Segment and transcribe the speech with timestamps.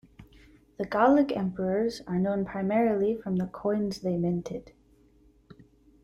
[0.79, 4.71] The Gallic Emperors are known primarily from the coins they minted.